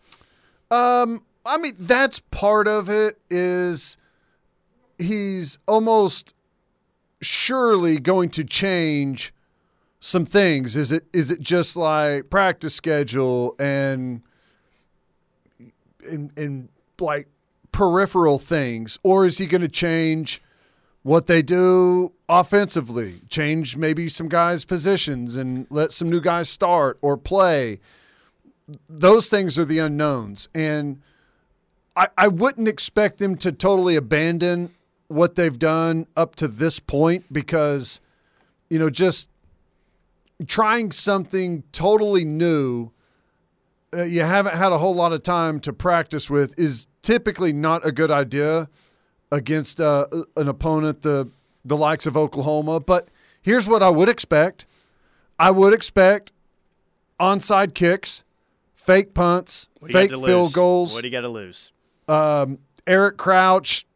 [0.72, 3.20] Um, I mean that's part of it.
[3.30, 3.96] Is
[4.98, 6.34] he's almost
[7.22, 9.32] surely going to change
[10.00, 10.74] some things?
[10.74, 14.22] Is it is it just like practice schedule and
[16.10, 17.28] and, and like
[17.72, 20.42] peripheral things, or is he going to change
[21.02, 23.20] what they do offensively?
[23.28, 27.78] Change maybe some guys' positions and let some new guys start or play.
[28.88, 31.00] Those things are the unknowns, and
[31.96, 34.74] I, I wouldn't expect them to totally abandon
[35.08, 38.00] what they've done up to this point because
[38.68, 39.28] you know just
[40.46, 42.92] trying something totally new
[43.94, 47.84] uh, you haven't had a whole lot of time to practice with is typically not
[47.84, 48.68] a good idea
[49.32, 51.30] against uh, an opponent the
[51.64, 52.80] the likes of Oklahoma.
[52.80, 53.08] But
[53.42, 54.66] here's what I would expect:
[55.38, 56.32] I would expect
[57.18, 58.24] onside kicks,
[58.74, 60.94] fake punts, fake field goals.
[60.94, 61.72] What do you got to lose?
[62.08, 63.86] Um, Eric Crouch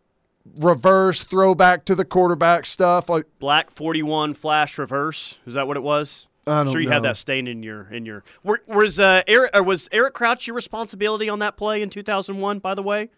[0.59, 5.83] reverse throwback to the quarterback stuff like black 41 flash reverse is that what it
[5.83, 6.94] was I don't sure you know.
[6.94, 8.22] had that stain in your in your.
[8.66, 12.59] Was uh Eric or was Eric Crouch your responsibility on that play in 2001?
[12.59, 13.11] By the way.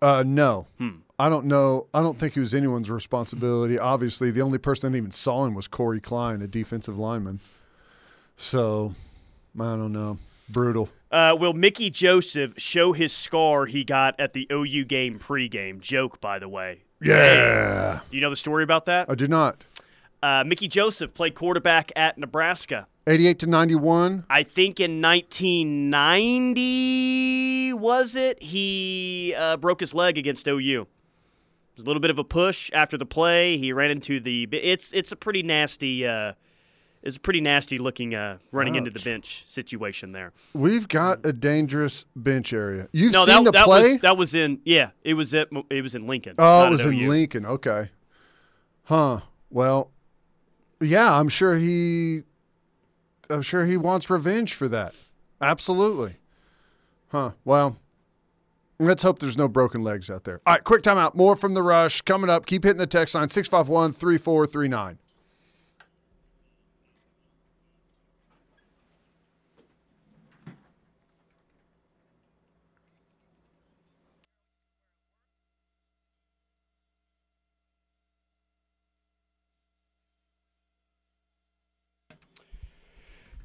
[0.00, 0.66] Uh no.
[0.78, 0.90] Hmm.
[1.18, 1.86] I don't know.
[1.94, 3.78] I don't think it was anyone's responsibility.
[3.78, 7.38] Obviously, the only person that even saw him was Corey Klein, a defensive lineman.
[8.36, 8.94] So,
[9.58, 10.18] I don't know.
[10.48, 10.88] Brutal.
[11.12, 15.78] Uh, will Mickey Joseph show his scar he got at the OU game pregame?
[15.78, 16.82] Joke, by the way.
[17.00, 18.00] Yeah.
[18.10, 19.08] Do you know the story about that?
[19.08, 19.62] I do not.
[20.22, 22.86] Uh, Mickey Joseph played quarterback at Nebraska.
[23.06, 24.24] 88 to 91.
[24.30, 28.40] I think in 1990, was it?
[28.40, 30.82] He uh, broke his leg against OU.
[30.82, 30.86] It
[31.76, 33.58] was a little bit of a push after the play.
[33.58, 34.48] He ran into the.
[34.52, 36.06] It's it's a pretty nasty.
[36.06, 36.34] Uh,
[37.02, 38.78] it's a pretty nasty looking uh, running Ouch.
[38.78, 40.32] into the bench situation there.
[40.52, 42.88] We've got a dangerous bench area.
[42.92, 43.82] You've no, seen that, the that play?
[43.82, 44.90] Was, that was in yeah.
[45.02, 46.34] It was at it was in Lincoln.
[46.38, 47.46] Oh, it was in Lincoln.
[47.46, 47.90] Okay.
[48.84, 49.20] Huh.
[49.50, 49.91] Well,
[50.82, 52.22] yeah, I'm sure he
[53.30, 54.94] I'm sure he wants revenge for that.
[55.40, 56.16] Absolutely.
[57.08, 57.32] Huh.
[57.44, 57.76] Well,
[58.78, 60.40] let's hope there's no broken legs out there.
[60.46, 61.14] All right, quick timeout.
[61.14, 62.46] More from the rush coming up.
[62.46, 64.98] Keep hitting the text line 651 3439.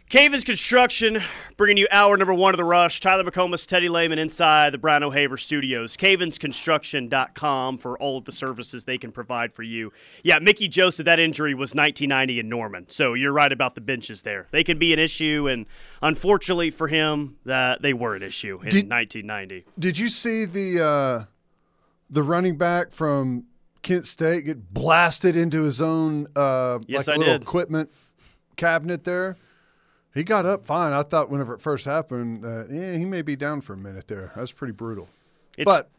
[0.10, 1.22] Cavens Construction
[1.58, 3.02] bringing you hour number one of the rush.
[3.02, 5.98] Tyler McComas, Teddy Lehman inside the Brian O'Haver studios.
[5.98, 9.92] CavensConstruction.com for all of the services they can provide for you.
[10.24, 12.86] Yeah, Mickey Joseph, that injury was 1990 in Norman.
[12.88, 14.48] So you're right about the benches there.
[14.52, 15.66] They can be an issue, and
[16.02, 19.66] unfortunately for him, that they were an issue in did, 1990.
[19.78, 21.26] Did you see the uh,
[22.10, 23.44] the running back from
[23.82, 27.42] Kent State get blasted into his own uh, yes, like I little did.
[27.42, 27.92] equipment
[28.56, 29.36] cabinet there?
[30.18, 30.94] He got up fine.
[30.94, 34.08] I thought whenever it first happened, uh, yeah, he may be down for a minute
[34.08, 34.32] there.
[34.36, 35.08] That's pretty brutal.
[35.58, 35.92] It's, but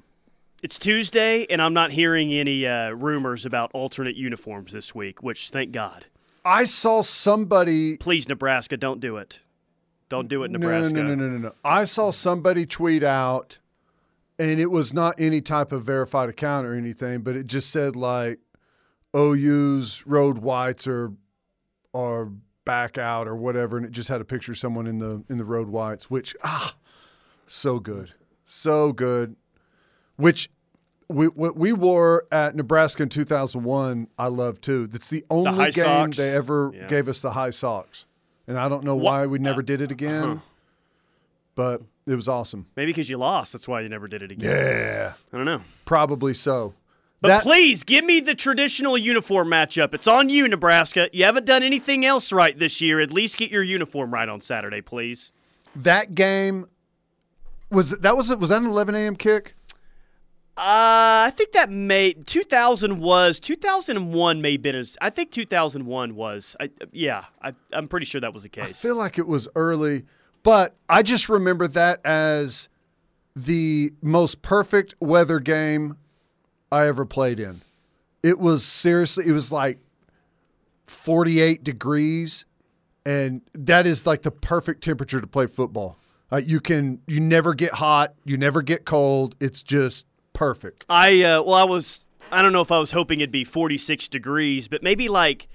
[0.60, 5.50] it's Tuesday, and I'm not hearing any uh, rumors about alternate uniforms this week, which
[5.50, 6.06] thank God.
[6.44, 7.96] I saw somebody.
[7.96, 9.38] Please, Nebraska, don't do it.
[10.08, 10.94] Don't do it, Nebraska.
[10.94, 11.54] No, no, no, no, no, no.
[11.64, 13.58] I saw somebody tweet out,
[14.36, 17.94] and it was not any type of verified account or anything, but it just said
[17.94, 18.40] like
[19.14, 21.12] OU's road whites are
[21.94, 22.30] are
[22.68, 25.38] back out or whatever, and it just had a picture of someone in the in
[25.38, 26.76] the road whites, which ah,
[27.46, 28.12] so good,
[28.44, 29.36] so good.
[30.16, 30.50] Which
[31.08, 34.86] we what we wore at Nebraska in 2001, I love too.
[34.86, 36.18] That's the only the game socks.
[36.18, 36.86] they ever Yeah.
[36.88, 38.04] gave us the high socks,
[38.46, 40.40] and I don't know why we never did it again, uh-huh.
[41.54, 42.66] but it was awesome.
[42.76, 44.50] Maybe because you lost, that's why you never did it again.
[44.50, 45.62] Yeah, I don't know.
[45.86, 46.74] probably so.
[47.20, 49.92] But That- please give me the traditional uniform matchup.
[49.92, 51.08] It's on you, Nebraska.
[51.12, 53.00] You haven't done anything else right this year.
[53.00, 55.32] At least get your uniform right on Saturday, please.
[55.76, 56.66] that game
[57.70, 59.14] was that was was that an 11 a.m.
[59.16, 59.54] kick?
[60.56, 66.16] Uh, I think that may 2000 was 2001 may have been as I think 2001
[66.16, 66.56] was.
[66.58, 68.64] I yeah, I I'm pretty sure that was the case.
[68.64, 70.04] I feel like it was early,
[70.42, 72.68] but I just remember that as
[73.36, 75.96] the most perfect weather game
[76.70, 77.62] I ever played in.
[78.22, 79.78] It was seriously, it was like
[80.86, 82.44] 48 degrees,
[83.06, 85.96] and that is like the perfect temperature to play football.
[86.30, 89.34] Uh, you can, you never get hot, you never get cold.
[89.40, 90.84] It's just perfect.
[90.88, 94.08] I uh, well, I was I don't know if I was hoping it'd be 46
[94.08, 95.48] degrees, but maybe like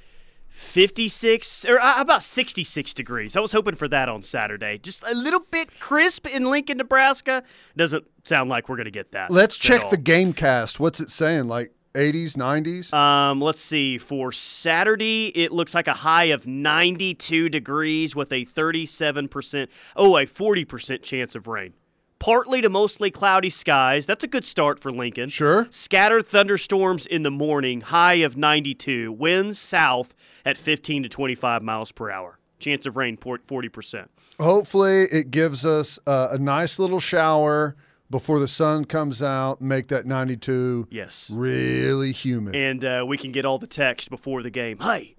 [0.53, 3.35] 56 or uh, about 66 degrees.
[3.35, 4.77] I was hoping for that on Saturday.
[4.77, 7.43] Just a little bit crisp in Lincoln, Nebraska.
[7.75, 9.31] Doesn't sound like we're going to get that.
[9.31, 9.89] Let's check all.
[9.89, 10.79] the game cast.
[10.79, 11.45] What's it saying?
[11.45, 12.93] Like 80s, 90s?
[12.93, 13.97] Um, let's see.
[13.97, 20.25] For Saturday, it looks like a high of 92 degrees with a 37%, oh, a
[20.25, 21.73] 40% chance of rain.
[22.19, 24.05] Partly to mostly cloudy skies.
[24.05, 25.29] That's a good start for Lincoln.
[25.29, 25.67] Sure.
[25.71, 29.11] Scattered thunderstorms in the morning, high of 92.
[29.11, 30.13] Winds south
[30.45, 32.39] at 15 to 25 miles per hour.
[32.59, 34.07] Chance of rain, 40%.
[34.39, 37.75] Hopefully, it gives us uh, a nice little shower
[38.09, 41.29] before the sun comes out, make that 92 Yes.
[41.33, 42.55] really humid.
[42.55, 44.77] And uh, we can get all the text before the game.
[44.79, 45.15] Hey,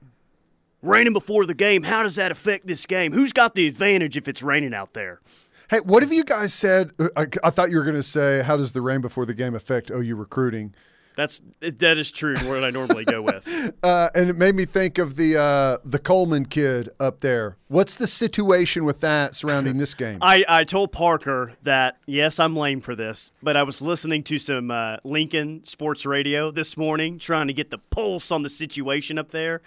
[0.81, 1.83] raining before the game.
[1.83, 3.13] How does that affect this game?
[3.13, 5.21] Who's got the advantage if it's raining out there?
[5.71, 6.91] hey, what have you guys said?
[6.99, 9.35] Uh, I, I thought you were going to say, how does the rain before the
[9.35, 10.75] game affect OU recruiting?
[11.17, 12.37] That's that is true.
[12.37, 13.49] What I normally go with.
[13.83, 17.57] Uh, and it made me think of the uh, the Coleman kid up there.
[17.69, 20.19] What's the situation with that surrounding this game?
[20.23, 24.39] I, I told Parker that yes, I'm lame for this, but I was listening to
[24.39, 29.19] some uh, Lincoln sports radio this morning, trying to get the pulse on the situation
[29.19, 29.61] up there,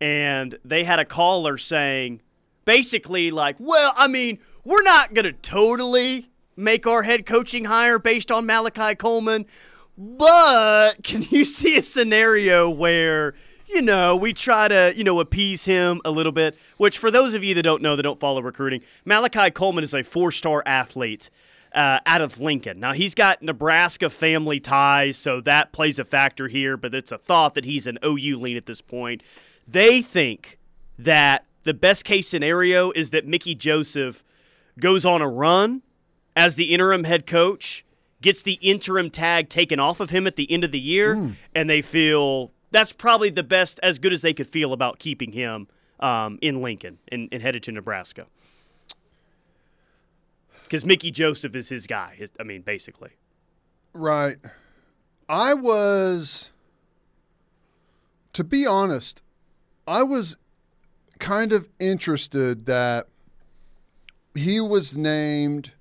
[0.00, 2.20] and they had a caller saying,
[2.64, 8.30] basically like, well, I mean, we're not gonna totally make our head coaching hire based
[8.30, 9.46] on Malachi Coleman.
[9.98, 13.34] But can you see a scenario where
[13.68, 17.34] you know, we try to, you know, appease him a little bit, which for those
[17.34, 20.62] of you that don't know, that don't follow recruiting, Malachi Coleman is a four star
[20.64, 21.30] athlete
[21.74, 22.80] uh, out of Lincoln.
[22.80, 27.18] Now, he's got Nebraska family ties, so that plays a factor here, but it's a
[27.18, 29.22] thought that he's an OU lean at this point.
[29.66, 30.58] They think
[30.98, 34.22] that the best case scenario is that Mickey Joseph
[34.78, 35.82] goes on a run
[36.36, 37.84] as the interim head coach,
[38.20, 41.34] gets the interim tag taken off of him at the end of the year, mm.
[41.54, 45.32] and they feel that's probably the best, as good as they could feel about keeping
[45.32, 45.68] him
[46.00, 48.26] um, in Lincoln and, and headed to Nebraska.
[50.64, 52.18] Because Mickey Joseph is his guy.
[52.40, 53.10] I mean, basically.
[53.92, 54.36] Right.
[55.28, 56.50] I was,
[58.32, 59.22] to be honest,
[59.86, 60.36] I was
[61.18, 63.06] kind of interested that
[64.34, 65.72] he was named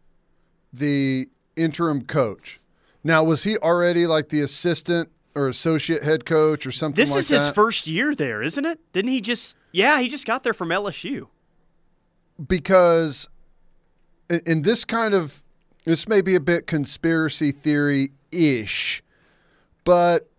[0.71, 2.60] the interim coach.
[3.03, 7.20] Now, was he already like the assistant or associate head coach or something this like
[7.20, 8.80] is his first year there, isn't it?
[8.93, 11.28] Didn't he just Yeah, he just got there from LSU.
[12.47, 13.30] Because
[14.30, 15.43] in, in this kind of
[15.84, 19.03] this may be a bit conspiracy theory ish,
[19.84, 20.30] but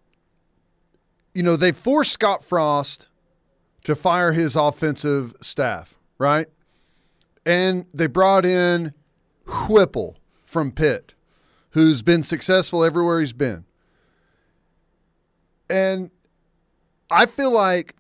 [1.35, 3.09] you know, they forced Scott Frost
[3.85, 6.47] to fire his offensive staff, right?
[7.45, 8.95] And they brought in
[9.69, 10.17] Whipple
[10.57, 11.13] from Pitt,
[11.73, 13.67] who's been successful everywhere he's been.
[15.69, 16.11] And
[17.11, 17.95] I feel like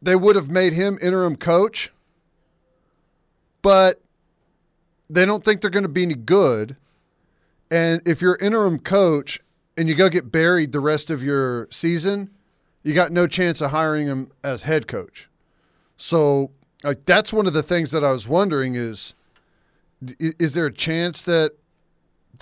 [0.00, 1.92] they would have made him interim coach,
[3.60, 4.00] but
[5.10, 6.78] they don't think they're going to be any good.
[7.70, 9.38] And if you're interim coach
[9.76, 12.30] and you go get buried the rest of your season,
[12.82, 15.28] you got no chance of hiring him as head coach.
[15.98, 19.14] So, like that's one of the things that I was wondering is
[20.18, 21.52] is there a chance that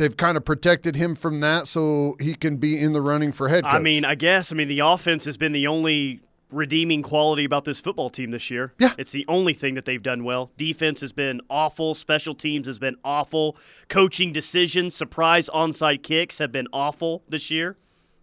[0.00, 3.48] they've kind of protected him from that so he can be in the running for
[3.48, 3.74] head coach.
[3.74, 4.50] I mean, I guess.
[4.50, 6.20] I mean, the offense has been the only
[6.50, 8.72] redeeming quality about this football team this year.
[8.78, 8.94] Yeah.
[8.98, 10.50] It's the only thing that they've done well.
[10.56, 11.94] Defense has been awful.
[11.94, 13.56] Special teams has been awful.
[13.88, 17.76] Coaching decisions, surprise onside kicks have been awful this year.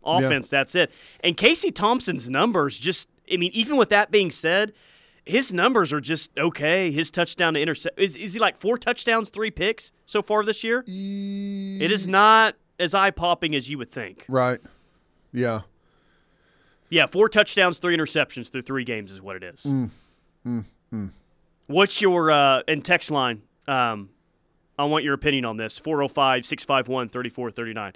[0.03, 0.59] Offense, yeah.
[0.59, 0.91] that's it.
[1.23, 4.73] And Casey Thompson's numbers just, I mean, even with that being said,
[5.27, 6.91] his numbers are just okay.
[6.91, 10.63] His touchdown to intercept is, is he like four touchdowns, three picks so far this
[10.63, 10.83] year?
[10.87, 14.25] E- it is not as eye popping as you would think.
[14.27, 14.59] Right.
[15.33, 15.61] Yeah.
[16.89, 19.63] Yeah, four touchdowns, three interceptions through three games is what it is.
[19.63, 19.89] Mm.
[20.45, 20.65] Mm.
[20.93, 21.09] Mm.
[21.67, 23.41] What's your uh and text line?
[23.67, 24.09] Um,
[24.79, 25.77] I want your opinion on this.
[25.77, 27.93] 405 651 3439.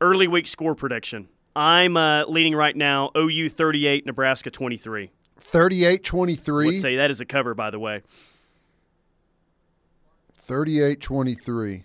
[0.00, 1.28] Early week score prediction.
[1.54, 5.10] I'm uh, leading right now OU 38, Nebraska 23.
[5.38, 6.66] 38 23.
[6.66, 8.02] Would say that is a cover, by the way.
[10.34, 11.84] 38 23.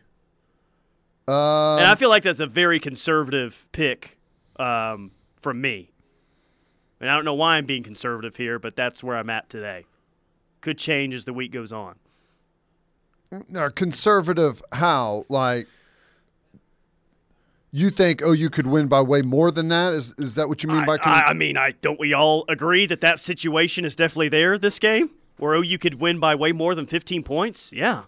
[1.27, 4.17] Um, and I feel like that's a very conservative pick
[4.57, 5.91] um, from me.
[6.99, 9.85] And I don't know why I'm being conservative here, but that's where I'm at today.
[10.61, 11.95] Could change as the week goes on.
[13.49, 15.25] Now, conservative how?
[15.29, 15.67] Like,
[17.71, 19.93] you think oh you could win by way more than that?
[19.93, 20.97] Is is that what you mean I, by?
[20.97, 24.77] I, I mean, I don't we all agree that that situation is definitely there this
[24.77, 27.71] game, where oh you could win by way more than 15 points?
[27.71, 28.03] Yeah,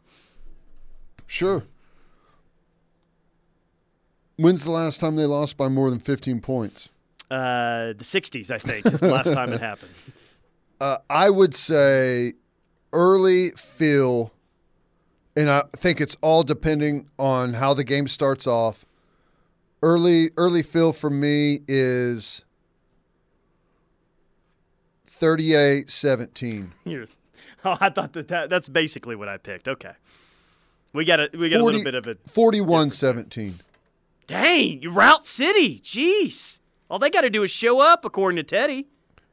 [1.27, 1.63] sure.
[4.35, 6.89] When's the last time they lost by more than 15 points?
[7.29, 9.91] Uh, the 60s, I think, is the last time it happened.
[10.81, 12.33] Uh, I would say
[12.91, 14.33] early feel,
[15.35, 18.85] and I think it's all depending on how the game starts off
[19.83, 22.43] early early feel for me is
[25.05, 26.71] 38-17.
[27.65, 29.67] oh, I thought that, that that's basically what I picked.
[29.67, 29.91] Okay.
[30.93, 32.25] We got a we got 40, a little bit of it.
[32.25, 33.55] 41-17.
[34.25, 35.79] Dang, you Route City.
[35.81, 36.59] Jeez.
[36.89, 38.87] All they got to do is show up according to Teddy.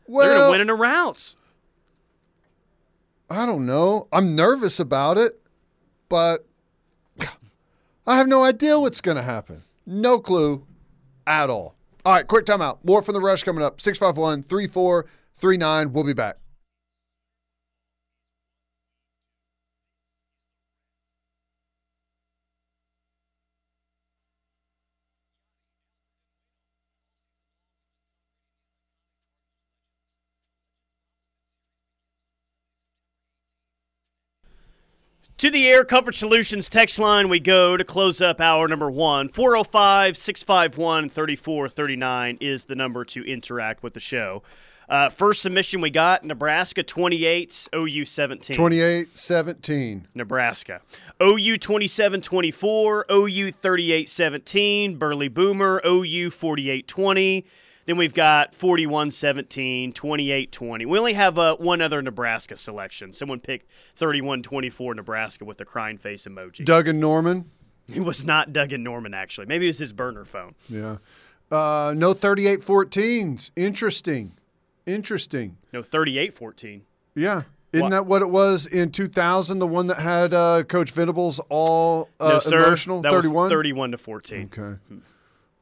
[0.06, 1.36] Well, They're going to win in the routes.
[3.28, 4.08] I don't know.
[4.12, 5.40] I'm nervous about it,
[6.08, 6.46] but
[8.06, 9.62] I have no idea what's going to happen.
[9.90, 10.64] No clue
[11.26, 11.74] at all.
[12.04, 12.78] All right, quick timeout.
[12.84, 13.80] More from the rush coming up.
[13.80, 15.92] 651 3439.
[15.92, 16.39] We'll be back.
[35.40, 39.30] To the Air Comfort Solutions text line we go to close up hour number one.
[39.30, 44.42] 405 651 3439 is the number to interact with the show.
[44.86, 48.54] Uh, first submission we got Nebraska 28, OU 17.
[48.54, 50.08] 28 17.
[50.14, 50.82] Nebraska.
[51.22, 57.46] OU 27 24, OU 38 17, Burley Boomer, OU 48 20.
[57.90, 60.86] Then we've got 41 17, 28 20.
[60.86, 63.12] We only have uh, one other Nebraska selection.
[63.12, 66.64] Someone picked 31 24 Nebraska with the crying face emoji.
[66.64, 67.50] Duggan Norman.
[67.92, 69.46] It was not Duggan Norman, actually.
[69.48, 70.54] Maybe it was his burner phone.
[70.68, 70.98] Yeah.
[71.50, 73.50] Uh, no 38 14s.
[73.56, 74.34] Interesting.
[74.86, 75.56] Interesting.
[75.72, 76.82] No, 38 14.
[77.16, 77.42] Yeah.
[77.72, 77.90] Isn't What?
[77.90, 79.58] that what it was in 2000?
[79.58, 82.64] The one that had uh, Coach Venables all uh, no, sir.
[82.64, 83.00] emotional?
[83.02, 83.34] That 31?
[83.34, 84.50] was 31 to 14.
[84.56, 84.78] Okay.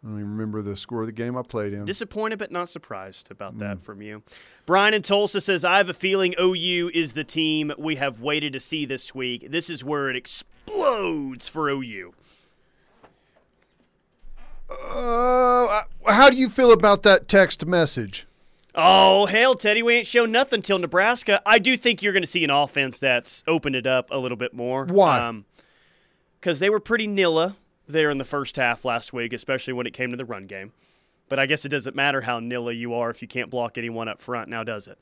[0.03, 1.85] I don't even remember the score of the game I played in.
[1.85, 3.59] Disappointed but not surprised about Mm.
[3.61, 4.23] that from you.
[4.65, 8.53] Brian in Tulsa says, I have a feeling OU is the team we have waited
[8.53, 9.51] to see this week.
[9.51, 12.13] This is where it explodes for OU.
[14.71, 18.27] Uh, how do you feel about that text message?
[18.75, 21.41] Oh, hell, Teddy, we ain't shown nothing till Nebraska.
[21.45, 24.37] I do think you're going to see an offense that's opened it up a little
[24.37, 24.85] bit more.
[24.85, 25.43] Why?
[26.39, 27.57] Because they were pretty nilla
[27.89, 30.73] there in the first half last week, especially when it came to the run game.
[31.29, 34.09] But I guess it doesn't matter how nilly you are if you can't block anyone
[34.09, 34.99] up front, now does it?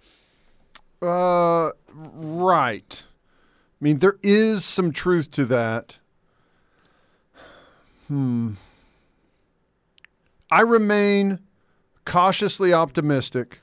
[1.03, 3.05] Uh, right.
[3.81, 5.99] I mean, there is some truth to that.
[8.09, 8.55] Hmm.
[10.51, 11.41] I remain
[12.05, 13.61] cautiously optimistic.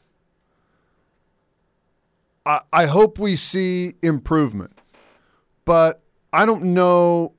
[2.45, 4.80] I, I hope we see improvement,
[5.65, 6.01] but
[6.32, 7.34] I don't know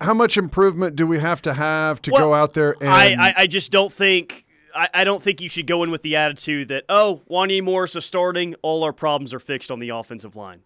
[0.00, 3.28] how much improvement do we have to have to Well, go out there and I,
[3.28, 6.16] I, I just don't think I, I don't think you should go in with the
[6.16, 10.36] attitude that oh Wanya Morris is starting, all our problems are fixed on the offensive
[10.36, 10.62] line,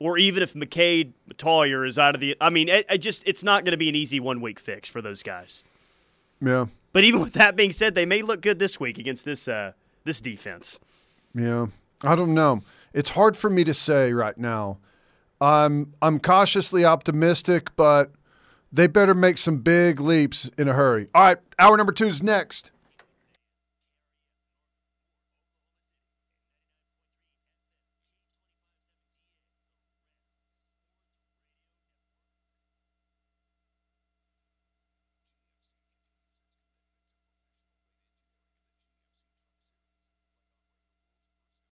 [0.00, 2.36] or even if McKade Mettauer is out of the.
[2.40, 4.88] I mean, it, it just it's not going to be an easy one week fix
[4.88, 5.62] for those guys.
[6.40, 6.66] yeah.
[6.92, 9.72] But even with that being said, they may look good this week against this uh,
[10.04, 10.80] this defense.
[11.34, 11.66] Yeah,
[12.02, 12.62] I don't know.
[12.92, 14.78] It's hard for me to say right now.
[15.40, 18.10] I'm I'm cautiously optimistic, but
[18.72, 21.08] they better make some big leaps in a hurry.
[21.14, 22.70] All right, hour number two is next.